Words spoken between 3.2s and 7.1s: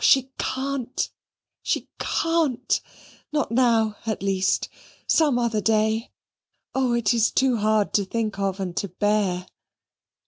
Not now, at least. Some other day. Oh!